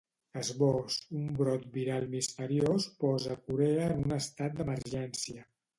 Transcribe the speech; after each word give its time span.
Esbós: 0.43 0.95
Un 1.19 1.27
brot 1.41 1.67
viral 1.77 2.09
misteriós 2.15 2.89
posa 3.05 3.39
Corea 3.45 3.87
en 3.95 4.05
un 4.09 4.21
estat 4.21 4.59
d’emergència. 4.61 5.51